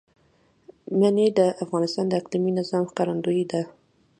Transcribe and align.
منی 0.99 1.27
د 1.37 1.39
افغانستان 1.63 2.05
د 2.07 2.13
اقلیمي 2.21 2.51
نظام 2.59 2.83
ښکارندوی 2.91 3.43
ده. 3.51 3.61